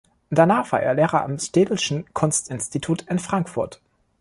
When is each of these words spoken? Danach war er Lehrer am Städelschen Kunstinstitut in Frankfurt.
Danach 0.31 0.71
war 0.71 0.81
er 0.81 0.95
Lehrer 0.95 1.21
am 1.21 1.37
Städelschen 1.37 2.11
Kunstinstitut 2.11 3.03
in 3.03 3.19
Frankfurt. 3.19 3.79